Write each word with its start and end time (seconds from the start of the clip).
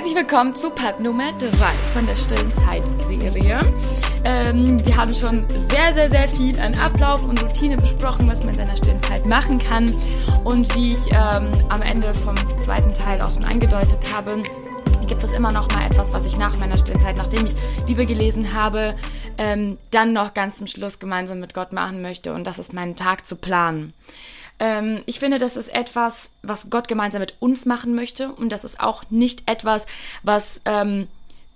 Herzlich 0.00 0.16
willkommen 0.16 0.56
zu 0.56 0.70
Part 0.70 0.98
Nummer 0.98 1.30
3 1.32 1.50
von 1.92 2.06
der 2.06 2.14
Stillen 2.14 2.54
Zeit-Serie. 2.54 3.60
Ähm, 4.24 4.82
wir 4.82 4.96
haben 4.96 5.12
schon 5.12 5.46
sehr, 5.68 5.92
sehr, 5.92 6.08
sehr 6.08 6.26
viel 6.26 6.58
an 6.58 6.74
Ablauf 6.74 7.22
und 7.22 7.42
Routine 7.42 7.76
besprochen, 7.76 8.26
was 8.26 8.42
man 8.42 8.54
in 8.54 8.62
seiner 8.62 8.78
stillen 8.78 9.02
Zeit 9.02 9.26
machen 9.26 9.58
kann. 9.58 9.94
Und 10.42 10.74
wie 10.74 10.94
ich 10.94 11.08
ähm, 11.08 11.52
am 11.68 11.82
Ende 11.82 12.14
vom 12.14 12.34
zweiten 12.56 12.94
Teil 12.94 13.20
auch 13.20 13.28
schon 13.28 13.44
angedeutet 13.44 13.98
habe, 14.10 14.42
gibt 15.06 15.22
es 15.22 15.32
immer 15.32 15.52
noch 15.52 15.70
mal 15.74 15.84
etwas, 15.84 16.14
was 16.14 16.24
ich 16.24 16.38
nach 16.38 16.56
meiner 16.56 16.78
stillen 16.78 17.02
Zeit, 17.02 17.18
nachdem 17.18 17.44
ich 17.44 17.54
Bibel 17.84 18.06
gelesen 18.06 18.54
habe, 18.54 18.96
ähm, 19.36 19.76
dann 19.90 20.14
noch 20.14 20.32
ganz 20.32 20.56
zum 20.56 20.66
Schluss 20.66 20.98
gemeinsam 20.98 21.40
mit 21.40 21.52
Gott 21.52 21.74
machen 21.74 22.00
möchte. 22.00 22.32
Und 22.32 22.46
das 22.46 22.58
ist 22.58 22.72
meinen 22.72 22.96
Tag 22.96 23.26
zu 23.26 23.36
planen. 23.36 23.92
Ähm, 24.60 25.02
ich 25.06 25.18
finde, 25.18 25.38
das 25.38 25.56
ist 25.56 25.74
etwas, 25.74 26.34
was 26.42 26.70
Gott 26.70 26.86
gemeinsam 26.86 27.20
mit 27.20 27.34
uns 27.40 27.66
machen 27.66 27.94
möchte. 27.94 28.32
Und 28.32 28.50
das 28.50 28.64
ist 28.64 28.78
auch 28.78 29.04
nicht 29.10 29.50
etwas, 29.50 29.86
was 30.22 30.62
ähm, 30.66 31.08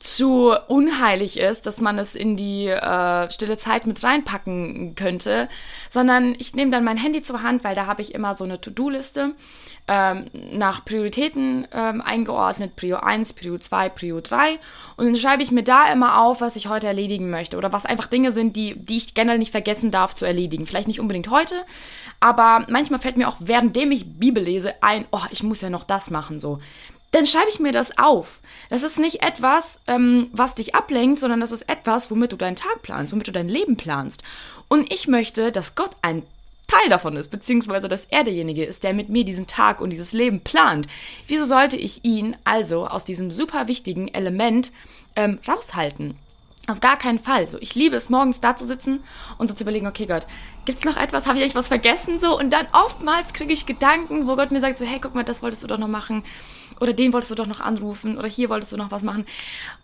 zu 0.04 0.54
unheilig 0.68 1.40
ist, 1.40 1.64
dass 1.64 1.80
man 1.80 1.98
es 1.98 2.14
in 2.14 2.36
die 2.36 2.66
äh, 2.66 3.30
stille 3.30 3.56
Zeit 3.56 3.86
mit 3.86 4.04
reinpacken 4.04 4.96
könnte, 4.96 5.48
sondern 5.88 6.34
ich 6.38 6.54
nehme 6.54 6.70
dann 6.70 6.84
mein 6.84 6.98
Handy 6.98 7.22
zur 7.22 7.42
Hand, 7.42 7.64
weil 7.64 7.74
da 7.74 7.86
habe 7.86 8.02
ich 8.02 8.14
immer 8.14 8.34
so 8.34 8.44
eine 8.44 8.60
To-Do-Liste 8.60 9.32
ähm, 9.88 10.26
nach 10.52 10.84
Prioritäten 10.84 11.66
ähm, 11.72 12.02
eingeordnet, 12.02 12.76
Prio 12.76 12.98
1, 12.98 13.32
Prio 13.32 13.56
2, 13.56 13.88
Prio 13.88 14.20
3 14.20 14.58
und 14.98 15.06
dann 15.06 15.16
schreibe 15.16 15.42
ich 15.42 15.50
mir 15.50 15.64
da 15.64 15.90
immer 15.90 16.20
auf, 16.20 16.42
was 16.42 16.56
ich 16.56 16.68
heute 16.68 16.86
erledigen 16.86 17.30
möchte 17.30 17.56
oder 17.56 17.72
was 17.72 17.86
einfach 17.86 18.06
Dinge 18.06 18.30
sind, 18.30 18.56
die, 18.56 18.74
die 18.76 18.98
ich 18.98 19.14
generell 19.14 19.38
nicht 19.38 19.52
vergessen 19.52 19.90
darf 19.90 20.14
zu 20.14 20.26
erledigen. 20.26 20.66
Vielleicht 20.66 20.88
nicht 20.88 21.00
unbedingt 21.00 21.30
heute, 21.30 21.54
aber 22.20 22.66
manchmal 22.68 23.00
fällt 23.00 23.16
mir 23.16 23.26
auch, 23.26 23.36
währenddem 23.38 23.90
ich 23.90 24.18
Bibel 24.18 24.44
lese, 24.44 24.74
ein, 24.82 25.06
oh, 25.12 25.22
ich 25.30 25.42
muss 25.42 25.62
ja 25.62 25.70
noch 25.70 25.84
das 25.84 26.10
machen, 26.10 26.38
so 26.38 26.58
dann 27.14 27.26
schreibe 27.26 27.48
ich 27.48 27.60
mir 27.60 27.70
das 27.70 27.96
auf. 27.96 28.40
Das 28.70 28.82
ist 28.82 28.98
nicht 28.98 29.22
etwas, 29.22 29.80
ähm, 29.86 30.30
was 30.32 30.56
dich 30.56 30.74
ablenkt, 30.74 31.20
sondern 31.20 31.38
das 31.38 31.52
ist 31.52 31.68
etwas, 31.68 32.10
womit 32.10 32.32
du 32.32 32.36
deinen 32.36 32.56
Tag 32.56 32.82
planst, 32.82 33.12
womit 33.12 33.28
du 33.28 33.32
dein 33.32 33.48
Leben 33.48 33.76
planst. 33.76 34.24
Und 34.66 34.92
ich 34.92 35.06
möchte, 35.06 35.52
dass 35.52 35.76
Gott 35.76 35.92
ein 36.02 36.24
Teil 36.66 36.88
davon 36.88 37.16
ist, 37.16 37.28
beziehungsweise 37.28 37.86
dass 37.86 38.06
er 38.06 38.24
derjenige 38.24 38.64
ist, 38.64 38.82
der 38.82 38.94
mit 38.94 39.10
mir 39.10 39.24
diesen 39.24 39.46
Tag 39.46 39.80
und 39.80 39.90
dieses 39.90 40.12
Leben 40.12 40.40
plant. 40.40 40.88
Wieso 41.28 41.44
sollte 41.44 41.76
ich 41.76 42.04
ihn 42.04 42.36
also 42.42 42.88
aus 42.88 43.04
diesem 43.04 43.30
super 43.30 43.68
wichtigen 43.68 44.08
Element 44.08 44.72
ähm, 45.14 45.38
raushalten? 45.46 46.16
Auf 46.66 46.80
gar 46.80 46.96
keinen 46.96 47.18
Fall. 47.18 47.48
So, 47.48 47.58
ich 47.60 47.74
liebe 47.74 47.96
es, 47.96 48.08
morgens 48.08 48.40
da 48.40 48.56
zu 48.56 48.64
sitzen 48.64 49.02
und 49.36 49.48
so 49.48 49.54
zu 49.54 49.64
überlegen, 49.64 49.86
okay 49.86 50.06
Gott, 50.06 50.26
gibt's 50.64 50.84
noch 50.84 50.96
etwas? 50.96 51.26
Habe 51.26 51.36
ich 51.36 51.42
eigentlich 51.42 51.54
was 51.54 51.68
vergessen? 51.68 52.18
So, 52.18 52.38
und 52.38 52.50
dann 52.50 52.66
oftmals 52.72 53.34
kriege 53.34 53.52
ich 53.52 53.66
Gedanken, 53.66 54.26
wo 54.26 54.36
Gott 54.36 54.50
mir 54.50 54.60
sagt, 54.60 54.78
so, 54.78 54.84
hey, 54.84 54.98
guck 55.00 55.14
mal, 55.14 55.24
das 55.24 55.42
wolltest 55.42 55.62
du 55.62 55.66
doch 55.66 55.78
noch 55.78 55.88
machen 55.88 56.24
oder 56.80 56.92
den 56.92 57.12
wolltest 57.12 57.30
du 57.30 57.34
doch 57.34 57.46
noch 57.46 57.60
anrufen 57.60 58.18
oder 58.18 58.28
hier 58.28 58.48
wolltest 58.48 58.72
du 58.72 58.76
noch 58.76 58.90
was 58.90 59.02
machen. 59.02 59.26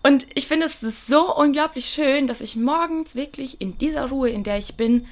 Und 0.03 0.27
ich 0.35 0.49
finde 0.49 0.67
es 0.67 0.83
ist 0.83 1.07
so 1.07 1.35
unglaublich 1.35 1.87
schön, 1.87 2.27
dass 2.27 2.41
ich 2.41 2.57
morgens 2.57 3.15
wirklich 3.15 3.61
in 3.61 3.79
dieser 3.79 4.09
Ruhe, 4.09 4.31
in 4.31 4.43
der 4.43 4.59
ich 4.59 4.77
bin, 4.77 5.07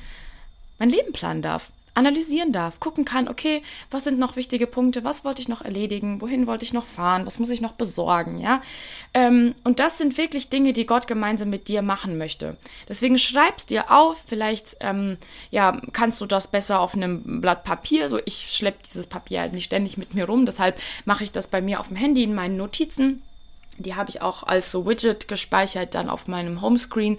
mein 0.78 0.90
Leben 0.90 1.12
planen 1.12 1.42
darf 1.42 1.70
analysieren 1.98 2.52
darf, 2.52 2.78
gucken 2.78 3.04
kann, 3.04 3.26
okay, 3.28 3.60
was 3.90 4.04
sind 4.04 4.20
noch 4.20 4.36
wichtige 4.36 4.68
Punkte, 4.68 5.02
was 5.02 5.24
wollte 5.24 5.42
ich 5.42 5.48
noch 5.48 5.62
erledigen, 5.62 6.20
wohin 6.20 6.46
wollte 6.46 6.64
ich 6.64 6.72
noch 6.72 6.86
fahren, 6.86 7.26
was 7.26 7.40
muss 7.40 7.50
ich 7.50 7.60
noch 7.60 7.72
besorgen, 7.72 8.38
ja. 8.38 8.62
Ähm, 9.14 9.56
und 9.64 9.80
das 9.80 9.98
sind 9.98 10.16
wirklich 10.16 10.48
Dinge, 10.48 10.72
die 10.72 10.86
Gott 10.86 11.08
gemeinsam 11.08 11.50
mit 11.50 11.66
dir 11.66 11.82
machen 11.82 12.16
möchte. 12.16 12.56
Deswegen 12.88 13.18
schreib's 13.18 13.66
dir 13.66 13.90
auf, 13.90 14.22
vielleicht, 14.24 14.76
ähm, 14.78 15.18
ja, 15.50 15.80
kannst 15.92 16.20
du 16.20 16.26
das 16.26 16.46
besser 16.46 16.78
auf 16.78 16.94
einem 16.94 17.40
Blatt 17.40 17.64
Papier, 17.64 18.08
so 18.08 18.20
ich 18.24 18.52
schleppe 18.52 18.78
dieses 18.86 19.08
Papier 19.08 19.40
halt 19.40 19.52
nicht 19.52 19.64
ständig 19.64 19.98
mit 19.98 20.14
mir 20.14 20.26
rum, 20.26 20.46
deshalb 20.46 20.80
mache 21.04 21.24
ich 21.24 21.32
das 21.32 21.48
bei 21.48 21.60
mir 21.60 21.80
auf 21.80 21.88
dem 21.88 21.96
Handy 21.96 22.22
in 22.22 22.34
meinen 22.34 22.56
Notizen. 22.56 23.22
Die 23.78 23.94
habe 23.94 24.10
ich 24.10 24.22
auch 24.22 24.42
als 24.42 24.74
Widget 24.74 25.28
gespeichert 25.28 25.94
dann 25.94 26.10
auf 26.10 26.26
meinem 26.26 26.60
Homescreen. 26.60 27.18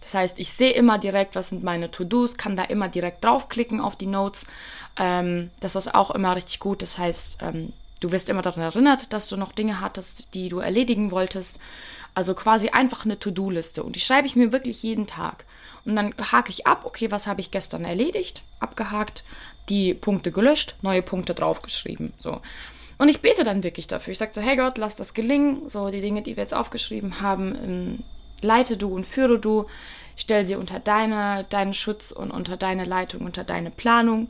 Das 0.00 0.14
heißt, 0.14 0.38
ich 0.38 0.52
sehe 0.52 0.72
immer 0.72 0.98
direkt, 0.98 1.34
was 1.36 1.50
sind 1.50 1.62
meine 1.62 1.90
To-Dos, 1.90 2.36
kann 2.36 2.56
da 2.56 2.64
immer 2.64 2.88
direkt 2.88 3.24
draufklicken 3.24 3.80
auf 3.80 3.96
die 3.96 4.06
Notes. 4.06 4.46
Ähm, 4.96 5.50
das 5.60 5.76
ist 5.76 5.94
auch 5.94 6.10
immer 6.10 6.34
richtig 6.34 6.58
gut. 6.58 6.82
Das 6.82 6.98
heißt, 6.98 7.38
ähm, 7.42 7.72
du 8.00 8.10
wirst 8.10 8.28
immer 8.28 8.42
daran 8.42 8.62
erinnert, 8.62 9.12
dass 9.12 9.28
du 9.28 9.36
noch 9.36 9.52
Dinge 9.52 9.80
hattest, 9.80 10.34
die 10.34 10.48
du 10.48 10.58
erledigen 10.58 11.10
wolltest. 11.10 11.60
Also 12.14 12.34
quasi 12.34 12.70
einfach 12.70 13.04
eine 13.04 13.18
To-Do-Liste. 13.18 13.82
Und 13.82 13.94
die 13.94 14.00
schreibe 14.00 14.26
ich 14.26 14.36
mir 14.36 14.52
wirklich 14.52 14.82
jeden 14.82 15.06
Tag. 15.06 15.44
Und 15.84 15.96
dann 15.96 16.14
hake 16.32 16.50
ich 16.50 16.66
ab, 16.66 16.84
okay, 16.84 17.10
was 17.10 17.26
habe 17.26 17.40
ich 17.40 17.50
gestern 17.50 17.84
erledigt, 17.84 18.42
abgehakt, 18.58 19.24
die 19.68 19.94
Punkte 19.94 20.32
gelöscht, 20.32 20.74
neue 20.82 21.02
Punkte 21.02 21.34
draufgeschrieben. 21.34 22.12
So. 22.18 22.40
Und 23.00 23.08
ich 23.08 23.22
bete 23.22 23.44
dann 23.44 23.62
wirklich 23.62 23.86
dafür. 23.86 24.12
Ich 24.12 24.18
sage 24.18 24.32
so, 24.34 24.42
hey 24.42 24.56
Gott, 24.56 24.76
lass 24.76 24.94
das 24.94 25.14
gelingen. 25.14 25.70
So 25.70 25.88
die 25.88 26.02
Dinge, 26.02 26.20
die 26.20 26.36
wir 26.36 26.42
jetzt 26.42 26.52
aufgeschrieben 26.52 27.22
haben, 27.22 27.54
ähm, 27.54 28.04
leite 28.42 28.76
du 28.76 28.94
und 28.94 29.06
führe 29.06 29.38
du, 29.38 29.64
stell 30.16 30.44
sie 30.44 30.54
unter 30.54 30.80
deine, 30.80 31.46
deinen 31.48 31.72
Schutz 31.72 32.10
und 32.10 32.30
unter 32.30 32.58
deine 32.58 32.84
Leitung, 32.84 33.22
unter 33.22 33.42
deine 33.42 33.70
Planung. 33.70 34.28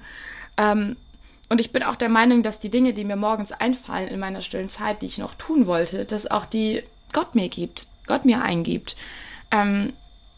Ähm, 0.56 0.94
und 1.48 1.60
ich 1.60 1.72
bin 1.72 1.82
auch 1.82 1.96
der 1.96 2.10
Meinung, 2.10 2.44
dass 2.44 2.60
die 2.60 2.70
Dinge, 2.70 2.92
die 2.92 3.02
mir 3.02 3.16
morgens 3.16 3.50
einfallen 3.50 4.06
in 4.06 4.20
meiner 4.20 4.40
stillen 4.40 4.68
Zeit, 4.68 5.02
die 5.02 5.06
ich 5.06 5.18
noch 5.18 5.34
tun 5.34 5.66
wollte, 5.66 6.04
dass 6.04 6.30
auch 6.30 6.46
die 6.46 6.84
Gott 7.12 7.34
mir 7.34 7.48
gibt, 7.48 7.88
Gott 8.06 8.24
mir 8.24 8.40
eingibt. 8.40 8.94
Ähm, 9.50 9.94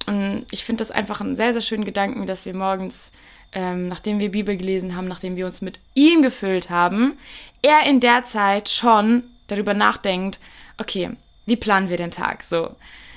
und 0.06 0.46
ich 0.50 0.64
finde 0.64 0.80
das 0.80 0.90
einfach 0.90 1.20
einen 1.20 1.36
sehr, 1.36 1.52
sehr 1.52 1.60
schönen 1.60 1.84
Gedanken, 1.84 2.24
dass 2.24 2.46
wir 2.46 2.54
morgens, 2.54 3.12
ähm, 3.52 3.88
nachdem 3.88 4.20
wir 4.20 4.30
Bibel 4.30 4.56
gelesen 4.56 4.96
haben, 4.96 5.08
nachdem 5.08 5.36
wir 5.36 5.46
uns 5.46 5.60
mit 5.60 5.78
ihm 5.94 6.22
gefüllt 6.22 6.70
haben, 6.70 7.18
er 7.60 7.84
in 7.86 8.00
der 8.00 8.22
Zeit 8.24 8.68
schon 8.68 9.24
darüber 9.46 9.74
nachdenkt, 9.74 10.40
okay, 10.78 11.10
wie 11.46 11.56
planen 11.56 11.88
wir 11.88 11.96
den 11.96 12.10
Tag? 12.10 12.42
So, 12.42 12.70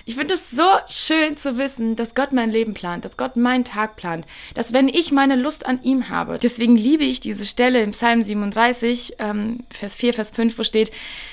ich 0.07 0.16
finde 0.16 0.35
es 0.35 0.51
so 0.51 0.67
schön 0.88 1.35
zu 1.35 1.57
wissen, 1.57 1.95
dass 1.95 2.13
Gott 2.13 2.31
mein 2.31 2.51
Leben 2.51 2.75
plant, 2.75 3.05
dass 3.05 3.17
Gott 3.17 3.38
meinen 3.38 3.63
Tag 3.63 3.95
plant, 3.95 4.27
dass 4.53 4.71
wenn 4.71 4.88
ich 4.88 5.11
meine 5.11 5.35
Lust 5.35 5.66
an 5.66 5.81
ihm 5.81 6.09
habe, 6.09 6.38
deswegen 6.38 6.77
liebe 6.77 7.03
ich 7.03 7.21
diese 7.21 7.45
Stelle 7.45 7.81
im 7.81 7.91
Psalm 7.91 8.21
37, 8.21 9.16
ähm, 9.17 9.59
Vers 9.71 9.95
4, 9.95 10.13
Vers 10.13 10.29
5, 10.29 10.59
wo 10.59 10.63
steht, 10.63 10.91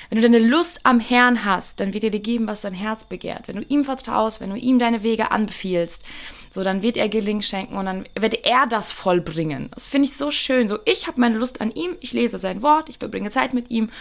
wenn 0.09 0.17
du 0.17 0.23
deine 0.23 0.39
Lust 0.39 0.81
am 0.83 0.99
Herrn 0.99 1.45
hast, 1.45 1.79
dann 1.79 1.93
wird 1.93 2.03
er 2.03 2.09
dir 2.09 2.19
geben, 2.19 2.47
was 2.47 2.61
dein 2.61 2.73
Herz 2.73 3.03
begehrt. 3.03 3.47
Wenn 3.47 3.57
du 3.57 3.65
ihm 3.67 3.85
vertraust, 3.85 4.41
wenn 4.41 4.49
du 4.49 4.57
ihm 4.57 4.79
deine 4.79 5.03
Wege 5.03 5.29
anbefiehlst, 5.29 6.03
so 6.49 6.63
dann 6.63 6.81
wird 6.81 6.97
er 6.97 7.09
Gelingen 7.09 7.43
schenken 7.43 7.77
und 7.77 7.85
dann 7.85 8.05
wird 8.19 8.45
er 8.45 8.65
das 8.65 8.91
vollbringen. 8.91 9.69
Das 9.75 9.87
finde 9.87 10.07
ich 10.07 10.17
so 10.17 10.31
schön. 10.31 10.67
So, 10.67 10.79
ich 10.85 11.05
habe 11.05 11.21
meine 11.21 11.37
Lust 11.37 11.61
an 11.61 11.71
ihm, 11.71 11.95
ich 11.99 12.13
lese 12.13 12.39
sein 12.39 12.63
Wort, 12.63 12.89
ich 12.89 12.97
verbringe 12.97 13.29
Zeit 13.29 13.53
mit 13.53 13.69
ihm 13.69 13.91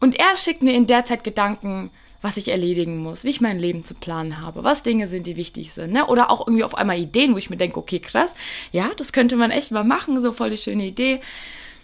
und 0.00 0.18
er 0.18 0.36
schickt 0.36 0.62
mir 0.62 0.72
in 0.72 0.86
der 0.86 1.04
Zeit 1.04 1.24
Gedanken, 1.24 1.90
was 2.24 2.38
ich 2.38 2.48
erledigen 2.48 2.96
muss, 2.98 3.22
wie 3.24 3.30
ich 3.30 3.42
mein 3.42 3.58
Leben 3.58 3.84
zu 3.84 3.94
planen 3.94 4.40
habe, 4.40 4.64
was 4.64 4.82
Dinge 4.82 5.06
sind, 5.06 5.26
die 5.26 5.36
wichtig 5.36 5.72
sind. 5.72 5.92
Ne? 5.92 6.06
Oder 6.06 6.30
auch 6.30 6.46
irgendwie 6.46 6.64
auf 6.64 6.74
einmal 6.74 6.98
Ideen, 6.98 7.34
wo 7.34 7.38
ich 7.38 7.50
mir 7.50 7.58
denke, 7.58 7.78
okay, 7.78 8.00
krass, 8.00 8.34
ja, 8.72 8.90
das 8.96 9.12
könnte 9.12 9.36
man 9.36 9.50
echt 9.50 9.70
mal 9.70 9.84
machen, 9.84 10.18
so 10.18 10.32
voll 10.32 10.50
die 10.50 10.56
schöne 10.56 10.86
Idee. 10.86 11.20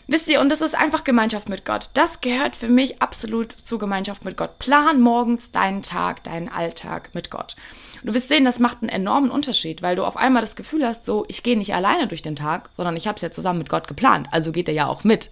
Wisst 0.06 0.28
ihr, 0.28 0.40
und 0.40 0.50
das 0.50 0.60
ist 0.60 0.74
einfach 0.74 1.04
Gemeinschaft 1.04 1.48
mit 1.48 1.64
Gott. 1.64 1.90
Das 1.94 2.20
gehört 2.20 2.56
für 2.56 2.68
mich 2.68 3.00
absolut 3.00 3.52
zu 3.52 3.78
Gemeinschaft 3.78 4.24
mit 4.24 4.36
Gott. 4.36 4.58
Plan 4.58 5.00
morgens 5.00 5.52
deinen 5.52 5.82
Tag, 5.82 6.24
deinen 6.24 6.48
Alltag 6.48 7.10
mit 7.12 7.30
Gott. 7.30 7.54
Und 8.00 8.08
du 8.08 8.14
wirst 8.14 8.28
sehen, 8.28 8.44
das 8.44 8.58
macht 8.58 8.78
einen 8.80 8.88
enormen 8.88 9.30
Unterschied, 9.30 9.82
weil 9.82 9.94
du 9.94 10.04
auf 10.04 10.16
einmal 10.16 10.40
das 10.40 10.56
Gefühl 10.56 10.84
hast, 10.84 11.06
so, 11.06 11.26
ich 11.28 11.44
gehe 11.44 11.56
nicht 11.56 11.74
alleine 11.74 12.08
durch 12.08 12.22
den 12.22 12.34
Tag, 12.34 12.70
sondern 12.76 12.96
ich 12.96 13.06
habe 13.06 13.16
es 13.16 13.22
ja 13.22 13.30
zusammen 13.30 13.60
mit 13.60 13.68
Gott 13.68 13.86
geplant. 13.86 14.26
Also 14.32 14.50
geht 14.50 14.68
er 14.68 14.74
ja 14.74 14.86
auch 14.88 15.04
mit. 15.04 15.30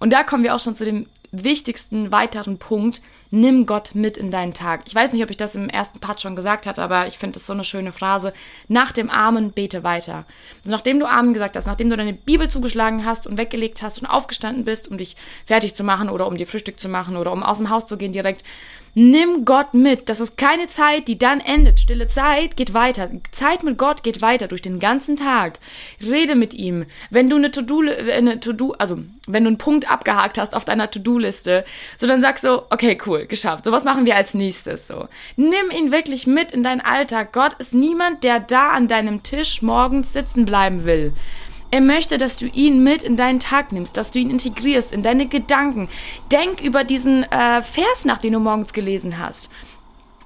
Und 0.00 0.12
da 0.12 0.22
kommen 0.22 0.42
wir 0.42 0.54
auch 0.54 0.60
schon 0.60 0.74
zu 0.74 0.84
dem 0.84 1.06
wichtigsten 1.32 2.10
weiteren 2.10 2.58
Punkt, 2.58 3.00
nimm 3.30 3.66
Gott 3.66 3.94
mit 3.94 4.16
in 4.16 4.30
deinen 4.30 4.52
Tag. 4.52 4.82
Ich 4.86 4.94
weiß 4.94 5.12
nicht, 5.12 5.22
ob 5.22 5.30
ich 5.30 5.36
das 5.36 5.54
im 5.54 5.68
ersten 5.68 6.00
Part 6.00 6.20
schon 6.20 6.34
gesagt 6.36 6.66
hatte, 6.66 6.82
aber 6.82 7.06
ich 7.06 7.18
finde 7.18 7.34
das 7.34 7.46
so 7.46 7.52
eine 7.52 7.64
schöne 7.64 7.92
Phrase. 7.92 8.32
Nach 8.68 8.92
dem 8.92 9.08
Amen 9.10 9.52
bete 9.52 9.84
weiter. 9.84 10.26
Also 10.58 10.70
nachdem 10.70 10.98
du 10.98 11.06
Amen 11.06 11.32
gesagt 11.32 11.56
hast, 11.56 11.66
nachdem 11.66 11.90
du 11.90 11.96
deine 11.96 12.14
Bibel 12.14 12.48
zugeschlagen 12.48 13.04
hast 13.04 13.26
und 13.26 13.38
weggelegt 13.38 13.82
hast 13.82 14.00
und 14.00 14.06
aufgestanden 14.06 14.64
bist, 14.64 14.88
um 14.88 14.98
dich 14.98 15.16
fertig 15.46 15.74
zu 15.74 15.84
machen 15.84 16.08
oder 16.08 16.26
um 16.26 16.36
dir 16.36 16.46
Frühstück 16.46 16.80
zu 16.80 16.88
machen 16.88 17.16
oder 17.16 17.32
um 17.32 17.42
aus 17.42 17.58
dem 17.58 17.70
Haus 17.70 17.86
zu 17.86 17.96
gehen 17.96 18.12
direkt, 18.12 18.44
Nimm 18.94 19.44
Gott 19.44 19.74
mit. 19.74 20.08
Das 20.08 20.20
ist 20.20 20.36
keine 20.36 20.66
Zeit, 20.66 21.06
die 21.08 21.18
dann 21.18 21.40
endet. 21.40 21.80
Stille 21.80 22.08
Zeit 22.08 22.56
geht 22.56 22.74
weiter. 22.74 23.08
Zeit 23.30 23.62
mit 23.62 23.78
Gott 23.78 24.02
geht 24.02 24.20
weiter 24.20 24.48
durch 24.48 24.62
den 24.62 24.80
ganzen 24.80 25.16
Tag. 25.16 25.58
Rede 26.02 26.34
mit 26.34 26.54
ihm. 26.54 26.86
Wenn 27.10 27.30
du 27.30 27.36
eine 27.36 27.50
To-Do, 27.50 27.82
eine 28.12 28.40
To-Do, 28.40 28.72
also 28.78 28.98
wenn 29.28 29.44
du 29.44 29.48
einen 29.48 29.58
Punkt 29.58 29.90
abgehakt 29.90 30.38
hast 30.38 30.54
auf 30.54 30.64
deiner 30.64 30.90
To-Do-Liste, 30.90 31.64
so 31.96 32.06
dann 32.06 32.20
sagst 32.20 32.44
du, 32.44 32.62
okay, 32.70 32.98
cool, 33.06 33.26
geschafft. 33.26 33.64
So 33.64 33.72
was 33.72 33.84
machen 33.84 34.06
wir 34.06 34.16
als 34.16 34.34
nächstes 34.34 34.86
so. 34.86 35.08
Nimm 35.36 35.70
ihn 35.76 35.92
wirklich 35.92 36.26
mit 36.26 36.50
in 36.52 36.62
deinen 36.62 36.80
Alltag. 36.80 37.32
Gott 37.32 37.54
ist 37.54 37.74
niemand, 37.74 38.24
der 38.24 38.40
da 38.40 38.70
an 38.70 38.88
deinem 38.88 39.22
Tisch 39.22 39.62
morgens 39.62 40.12
sitzen 40.12 40.44
bleiben 40.44 40.84
will. 40.84 41.12
Er 41.72 41.80
möchte, 41.80 42.18
dass 42.18 42.36
du 42.36 42.46
ihn 42.46 42.82
mit 42.82 43.04
in 43.04 43.16
deinen 43.16 43.38
Tag 43.38 43.70
nimmst, 43.70 43.96
dass 43.96 44.10
du 44.10 44.18
ihn 44.18 44.30
integrierst 44.30 44.92
in 44.92 45.02
deine 45.02 45.26
Gedanken. 45.26 45.88
Denk 46.32 46.60
über 46.60 46.82
diesen 46.82 47.22
äh, 47.24 47.62
Vers 47.62 48.04
nach, 48.04 48.18
den 48.18 48.32
du 48.32 48.40
morgens 48.40 48.72
gelesen 48.72 49.18
hast. 49.18 49.50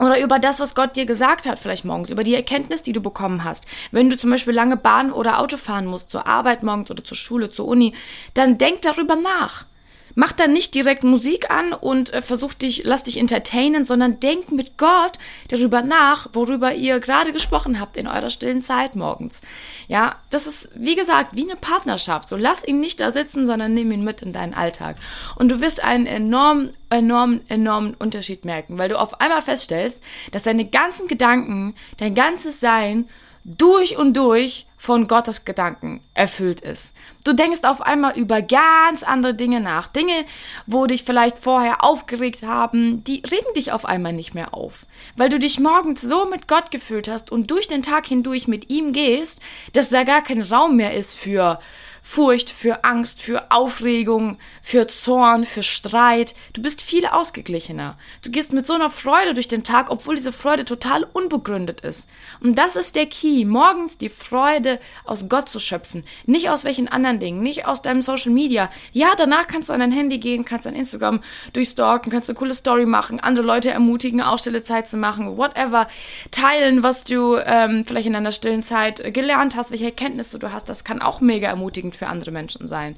Oder 0.00 0.20
über 0.20 0.38
das, 0.38 0.58
was 0.58 0.74
Gott 0.74 0.96
dir 0.96 1.06
gesagt 1.06 1.46
hat, 1.46 1.58
vielleicht 1.58 1.84
morgens, 1.84 2.10
über 2.10 2.24
die 2.24 2.34
Erkenntnis, 2.34 2.82
die 2.82 2.92
du 2.92 3.00
bekommen 3.00 3.44
hast. 3.44 3.66
Wenn 3.92 4.10
du 4.10 4.16
zum 4.16 4.30
Beispiel 4.30 4.54
lange 4.54 4.76
Bahn 4.76 5.12
oder 5.12 5.38
Auto 5.38 5.56
fahren 5.56 5.86
musst, 5.86 6.10
zur 6.10 6.26
Arbeit 6.26 6.62
morgens 6.62 6.90
oder 6.90 7.04
zur 7.04 7.16
Schule, 7.16 7.50
zur 7.50 7.66
Uni, 7.66 7.92
dann 8.32 8.58
denk 8.58 8.82
darüber 8.82 9.14
nach. 9.14 9.66
Mach 10.14 10.32
dann 10.32 10.52
nicht 10.52 10.74
direkt 10.74 11.04
Musik 11.04 11.50
an 11.50 11.72
und 11.72 12.12
äh, 12.12 12.22
versuch 12.22 12.54
dich, 12.54 12.82
lass 12.84 13.02
dich 13.02 13.18
entertainen, 13.18 13.84
sondern 13.84 14.20
denk 14.20 14.52
mit 14.52 14.78
Gott 14.78 15.18
darüber 15.48 15.82
nach, 15.82 16.28
worüber 16.32 16.74
ihr 16.74 17.00
gerade 17.00 17.32
gesprochen 17.32 17.80
habt 17.80 17.96
in 17.96 18.06
eurer 18.06 18.30
stillen 18.30 18.62
Zeit 18.62 18.96
morgens. 18.96 19.40
Ja, 19.88 20.16
das 20.30 20.46
ist, 20.46 20.70
wie 20.74 20.94
gesagt, 20.94 21.34
wie 21.34 21.44
eine 21.44 21.56
Partnerschaft. 21.56 22.28
So 22.28 22.36
lass 22.36 22.66
ihn 22.66 22.80
nicht 22.80 23.00
da 23.00 23.10
sitzen, 23.10 23.46
sondern 23.46 23.74
nimm 23.74 23.92
ihn 23.92 24.04
mit 24.04 24.22
in 24.22 24.32
deinen 24.32 24.54
Alltag. 24.54 24.96
Und 25.36 25.50
du 25.50 25.60
wirst 25.60 25.82
einen 25.82 26.06
enormen, 26.06 26.74
enormen, 26.90 27.42
enormen 27.48 27.94
Unterschied 27.94 28.44
merken, 28.44 28.78
weil 28.78 28.88
du 28.88 28.98
auf 28.98 29.20
einmal 29.20 29.42
feststellst, 29.42 30.02
dass 30.32 30.42
deine 30.42 30.64
ganzen 30.64 31.08
Gedanken, 31.08 31.74
dein 31.96 32.14
ganzes 32.14 32.60
Sein 32.60 33.08
durch 33.44 33.98
und 33.98 34.14
durch 34.14 34.66
von 34.84 35.08
Gottes 35.08 35.46
Gedanken 35.46 36.02
erfüllt 36.12 36.60
ist. 36.60 36.92
Du 37.24 37.32
denkst 37.32 37.60
auf 37.62 37.80
einmal 37.80 38.18
über 38.18 38.42
ganz 38.42 39.02
andere 39.02 39.32
Dinge 39.34 39.60
nach. 39.60 39.86
Dinge, 39.86 40.26
wo 40.66 40.84
dich 40.84 41.04
vielleicht 41.04 41.38
vorher 41.38 41.82
aufgeregt 41.82 42.42
haben, 42.42 43.02
die 43.02 43.22
regen 43.30 43.54
dich 43.56 43.72
auf 43.72 43.86
einmal 43.86 44.12
nicht 44.12 44.34
mehr 44.34 44.52
auf. 44.52 44.84
Weil 45.16 45.30
du 45.30 45.38
dich 45.38 45.58
morgens 45.58 46.02
so 46.02 46.26
mit 46.26 46.48
Gott 46.48 46.70
gefühlt 46.70 47.08
hast 47.08 47.32
und 47.32 47.50
durch 47.50 47.66
den 47.66 47.80
Tag 47.80 48.04
hindurch 48.04 48.46
mit 48.46 48.68
ihm 48.68 48.92
gehst, 48.92 49.40
dass 49.72 49.88
da 49.88 50.04
gar 50.04 50.20
kein 50.20 50.42
Raum 50.42 50.76
mehr 50.76 50.92
ist 50.92 51.14
für 51.14 51.60
Furcht, 52.06 52.50
für 52.50 52.84
Angst, 52.84 53.22
für 53.22 53.50
Aufregung, 53.50 54.36
für 54.60 54.86
Zorn, 54.86 55.46
für 55.46 55.62
Streit. 55.62 56.34
Du 56.52 56.60
bist 56.60 56.82
viel 56.82 57.06
ausgeglichener. 57.06 57.96
Du 58.22 58.30
gehst 58.30 58.52
mit 58.52 58.66
so 58.66 58.74
einer 58.74 58.90
Freude 58.90 59.32
durch 59.32 59.48
den 59.48 59.64
Tag, 59.64 59.90
obwohl 59.90 60.14
diese 60.14 60.30
Freude 60.30 60.66
total 60.66 61.04
unbegründet 61.14 61.80
ist. 61.80 62.08
Und 62.40 62.56
das 62.58 62.76
ist 62.76 62.94
der 62.94 63.06
Key, 63.06 63.46
morgens 63.46 63.96
die 63.96 64.10
Freude 64.10 64.80
aus 65.06 65.30
Gott 65.30 65.48
zu 65.48 65.58
schöpfen. 65.58 66.04
Nicht 66.26 66.50
aus 66.50 66.64
welchen 66.64 66.88
anderen 66.88 67.20
Dingen, 67.20 67.42
nicht 67.42 67.66
aus 67.66 67.80
deinem 67.80 68.02
Social 68.02 68.32
Media. 68.32 68.68
Ja, 68.92 69.14
danach 69.16 69.46
kannst 69.46 69.70
du 69.70 69.72
an 69.72 69.80
dein 69.80 69.90
Handy 69.90 70.18
gehen, 70.18 70.44
kannst 70.44 70.66
dein 70.66 70.76
Instagram 70.76 71.22
durchstalken, 71.54 72.12
kannst 72.12 72.28
eine 72.28 72.38
coole 72.38 72.54
Story 72.54 72.84
machen, 72.84 73.18
andere 73.18 73.46
Leute 73.46 73.70
ermutigen, 73.70 74.20
auch 74.20 74.38
stille 74.38 74.62
Zeit 74.62 74.86
zu 74.86 74.98
machen, 74.98 75.38
whatever. 75.38 75.88
Teilen, 76.30 76.82
was 76.82 77.04
du 77.04 77.38
ähm, 77.38 77.86
vielleicht 77.86 78.08
in 78.08 78.12
deiner 78.12 78.30
stillen 78.30 78.62
Zeit 78.62 79.14
gelernt 79.14 79.56
hast, 79.56 79.70
welche 79.70 79.86
Erkenntnisse 79.86 80.38
du 80.38 80.52
hast. 80.52 80.68
Das 80.68 80.84
kann 80.84 81.00
auch 81.00 81.22
mega 81.22 81.48
ermutigend 81.94 81.96
für 81.96 82.06
andere 82.08 82.30
Menschen 82.30 82.68
sein. 82.68 82.96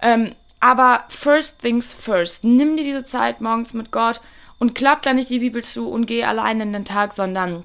Ähm, 0.00 0.34
aber 0.60 1.04
first 1.08 1.60
things 1.60 1.94
first. 1.94 2.44
Nimm 2.44 2.76
dir 2.76 2.84
diese 2.84 3.04
Zeit 3.04 3.40
morgens 3.40 3.74
mit 3.74 3.90
Gott 3.90 4.20
und 4.58 4.74
klapp 4.74 5.02
da 5.02 5.12
nicht 5.12 5.30
die 5.30 5.40
Bibel 5.40 5.62
zu 5.62 5.88
und 5.88 6.06
geh 6.06 6.24
allein 6.24 6.60
in 6.60 6.72
den 6.72 6.84
Tag, 6.84 7.12
sondern 7.12 7.64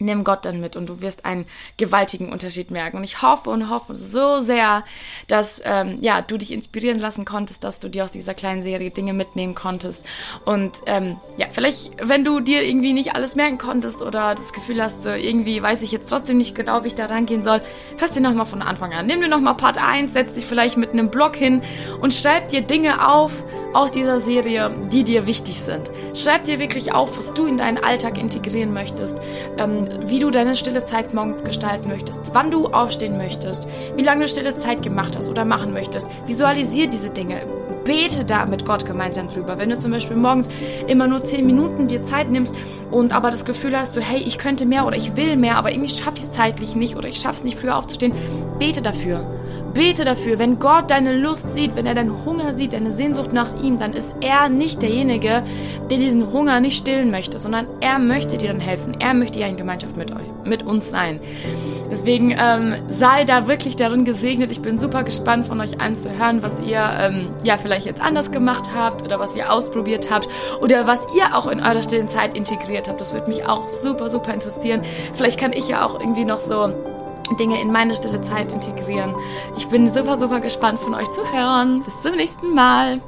nimm 0.00 0.24
Gott 0.24 0.44
dann 0.44 0.60
mit 0.60 0.76
und 0.76 0.88
du 0.88 1.02
wirst 1.02 1.24
einen 1.24 1.46
gewaltigen 1.76 2.32
Unterschied 2.32 2.70
merken. 2.70 2.96
Und 2.96 3.04
ich 3.04 3.22
hoffe 3.22 3.50
und 3.50 3.70
hoffe 3.70 3.94
so 3.94 4.38
sehr, 4.38 4.84
dass 5.28 5.60
ähm, 5.64 5.98
ja, 6.00 6.22
du 6.22 6.38
dich 6.38 6.52
inspirieren 6.52 6.98
lassen 6.98 7.24
konntest, 7.24 7.64
dass 7.64 7.80
du 7.80 7.88
dir 7.88 8.04
aus 8.04 8.12
dieser 8.12 8.34
kleinen 8.34 8.62
Serie 8.62 8.90
Dinge 8.90 9.12
mitnehmen 9.12 9.54
konntest. 9.54 10.06
Und 10.44 10.78
ähm, 10.86 11.16
ja, 11.36 11.46
vielleicht, 11.50 11.92
wenn 12.02 12.24
du 12.24 12.40
dir 12.40 12.62
irgendwie 12.62 12.92
nicht 12.92 13.14
alles 13.14 13.36
merken 13.36 13.58
konntest 13.58 14.02
oder 14.02 14.34
das 14.34 14.52
Gefühl 14.52 14.82
hast, 14.82 15.02
so 15.02 15.10
irgendwie 15.10 15.62
weiß 15.62 15.82
ich 15.82 15.92
jetzt 15.92 16.08
trotzdem 16.08 16.38
nicht 16.38 16.54
genau, 16.54 16.84
wie 16.84 16.88
ich 16.88 16.94
da 16.94 17.06
rangehen 17.06 17.42
soll, 17.42 17.60
hörst 17.98 18.16
dir 18.16 18.22
nochmal 18.22 18.46
von 18.46 18.62
Anfang 18.62 18.92
an. 18.92 19.06
Nimm 19.06 19.20
dir 19.20 19.28
nochmal 19.28 19.56
Part 19.56 19.78
1, 19.78 20.12
setz 20.12 20.32
dich 20.32 20.44
vielleicht 20.44 20.76
mit 20.76 20.90
einem 20.90 21.10
Blog 21.10 21.36
hin 21.36 21.62
und 22.00 22.14
schreib 22.14 22.48
dir 22.48 22.62
Dinge 22.62 23.06
auf 23.06 23.44
aus 23.72 23.92
dieser 23.92 24.18
Serie, 24.18 24.70
die 24.92 25.04
dir 25.04 25.26
wichtig 25.26 25.60
sind. 25.60 25.90
Schreib 26.14 26.44
dir 26.44 26.58
wirklich 26.58 26.92
auf, 26.92 27.16
was 27.16 27.34
du 27.34 27.46
in 27.46 27.56
deinen 27.56 27.78
Alltag 27.78 28.18
integrieren 28.18 28.72
möchtest. 28.72 29.20
Ähm, 29.58 29.88
wie 30.06 30.18
du 30.18 30.30
deine 30.30 30.56
stille 30.56 30.84
Zeit 30.84 31.14
morgens 31.14 31.44
gestalten 31.44 31.88
möchtest, 31.88 32.22
wann 32.32 32.50
du 32.50 32.68
aufstehen 32.68 33.16
möchtest, 33.16 33.66
wie 33.96 34.02
lange 34.02 34.22
du 34.22 34.28
stille 34.28 34.56
Zeit 34.56 34.82
gemacht 34.82 35.16
hast 35.16 35.28
oder 35.28 35.44
machen 35.44 35.72
möchtest. 35.72 36.08
Visualisier 36.26 36.86
diese 36.86 37.10
Dinge. 37.10 37.42
Bete 37.84 38.24
da 38.24 38.44
mit 38.44 38.66
Gott 38.66 38.84
gemeinsam 38.84 39.28
drüber. 39.30 39.58
Wenn 39.58 39.70
du 39.70 39.78
zum 39.78 39.90
Beispiel 39.90 40.16
morgens 40.16 40.48
immer 40.86 41.06
nur 41.06 41.24
zehn 41.24 41.46
Minuten 41.46 41.86
dir 41.86 42.02
Zeit 42.02 42.30
nimmst 42.30 42.54
und 42.90 43.12
aber 43.12 43.30
das 43.30 43.44
Gefühl 43.44 43.76
hast, 43.76 43.94
so 43.94 44.00
hey, 44.00 44.20
ich 44.20 44.36
könnte 44.36 44.66
mehr 44.66 44.86
oder 44.86 44.96
ich 44.96 45.16
will 45.16 45.36
mehr, 45.36 45.56
aber 45.56 45.72
irgendwie 45.72 45.88
schaffe 45.88 46.18
ich 46.18 46.24
es 46.24 46.32
zeitlich 46.32 46.74
nicht 46.74 46.96
oder 46.96 47.08
ich 47.08 47.18
schaffe 47.18 47.36
es 47.36 47.44
nicht 47.44 47.58
früher 47.58 47.76
aufzustehen, 47.76 48.12
bete 48.58 48.82
dafür. 48.82 49.39
Bete 49.72 50.04
dafür, 50.04 50.38
wenn 50.38 50.58
Gott 50.58 50.90
deine 50.90 51.16
Lust 51.16 51.52
sieht, 51.54 51.76
wenn 51.76 51.86
er 51.86 51.94
deinen 51.94 52.24
Hunger 52.24 52.54
sieht, 52.54 52.72
deine 52.72 52.90
Sehnsucht 52.90 53.32
nach 53.32 53.62
ihm, 53.62 53.78
dann 53.78 53.92
ist 53.92 54.14
er 54.20 54.48
nicht 54.48 54.82
derjenige, 54.82 55.44
der 55.90 55.98
diesen 55.98 56.32
Hunger 56.32 56.60
nicht 56.60 56.76
stillen 56.76 57.10
möchte, 57.10 57.38
sondern 57.38 57.66
er 57.80 57.98
möchte 57.98 58.36
dir 58.36 58.48
dann 58.48 58.60
helfen. 58.60 58.96
Er 58.98 59.14
möchte 59.14 59.38
ja 59.38 59.46
in 59.46 59.56
Gemeinschaft 59.56 59.96
mit 59.96 60.10
euch, 60.10 60.26
mit 60.44 60.64
uns 60.64 60.90
sein. 60.90 61.20
Deswegen 61.90 62.34
ähm, 62.36 62.74
sei 62.88 63.24
da 63.24 63.46
wirklich 63.46 63.76
darin 63.76 64.04
gesegnet. 64.04 64.50
Ich 64.50 64.60
bin 64.60 64.78
super 64.78 65.04
gespannt 65.04 65.46
von 65.46 65.60
euch 65.60 65.80
allen 65.80 65.94
zu 65.94 66.10
hören, 66.18 66.42
was 66.42 66.60
ihr 66.60 66.82
ähm, 66.98 67.28
ja 67.44 67.56
vielleicht 67.56 67.86
jetzt 67.86 68.00
anders 68.00 68.30
gemacht 68.30 68.70
habt 68.74 69.02
oder 69.02 69.20
was 69.20 69.36
ihr 69.36 69.52
ausprobiert 69.52 70.10
habt 70.10 70.28
oder 70.60 70.86
was 70.86 71.00
ihr 71.16 71.36
auch 71.36 71.46
in 71.46 71.60
eurer 71.60 71.82
stillen 71.82 72.08
Zeit 72.08 72.36
integriert 72.36 72.88
habt. 72.88 73.00
Das 73.00 73.12
würde 73.12 73.28
mich 73.28 73.46
auch 73.46 73.68
super, 73.68 74.10
super 74.10 74.34
interessieren. 74.34 74.82
Vielleicht 75.14 75.38
kann 75.38 75.52
ich 75.52 75.68
ja 75.68 75.86
auch 75.86 76.00
irgendwie 76.00 76.24
noch 76.24 76.38
so 76.38 76.74
Dinge 77.36 77.60
in 77.60 77.72
meine 77.72 77.94
stille 77.94 78.20
Zeit 78.20 78.52
integrieren. 78.52 79.14
Ich 79.56 79.68
bin 79.68 79.86
super, 79.86 80.18
super 80.18 80.40
gespannt 80.40 80.80
von 80.80 80.94
euch 80.94 81.10
zu 81.12 81.22
hören. 81.32 81.82
Bis 81.82 82.00
zum 82.02 82.16
nächsten 82.16 82.54
Mal. 82.54 83.00